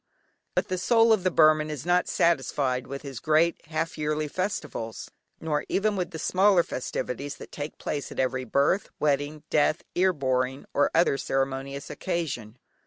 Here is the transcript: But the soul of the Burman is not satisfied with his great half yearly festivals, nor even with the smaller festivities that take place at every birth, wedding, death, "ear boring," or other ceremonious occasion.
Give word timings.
But 0.55 0.69
the 0.69 0.79
soul 0.79 1.13
of 1.13 1.23
the 1.23 1.29
Burman 1.29 1.69
is 1.69 1.85
not 1.85 2.07
satisfied 2.07 2.87
with 2.87 3.03
his 3.03 3.19
great 3.19 3.63
half 3.67 3.99
yearly 3.99 4.27
festivals, 4.27 5.11
nor 5.39 5.63
even 5.69 5.95
with 5.95 6.09
the 6.09 6.17
smaller 6.17 6.63
festivities 6.63 7.35
that 7.35 7.51
take 7.51 7.77
place 7.77 8.11
at 8.11 8.17
every 8.19 8.43
birth, 8.43 8.89
wedding, 8.99 9.43
death, 9.51 9.83
"ear 9.93 10.11
boring," 10.11 10.65
or 10.73 10.89
other 10.95 11.19
ceremonious 11.19 11.91
occasion. 11.91 12.57